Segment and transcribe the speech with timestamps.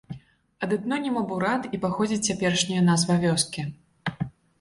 [0.67, 3.67] Ад этноніма бурат і паходзіць цяперашняя назва вёскі.